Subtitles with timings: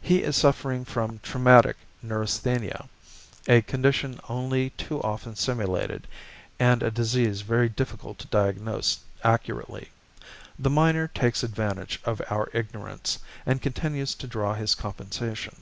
[0.00, 2.88] He is suffering from 'traumatic neurasthenia'
[3.46, 6.08] a condition only too often simulated,
[6.58, 9.90] and a disease very difficult to diagnose accurately.
[10.58, 15.54] The miner takes advantage of our ignorance, and continues to draw his compensation.